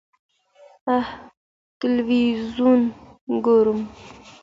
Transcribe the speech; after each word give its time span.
ه 0.87 0.91
تلویزیون 1.79 2.81
ګورم. 3.45 3.81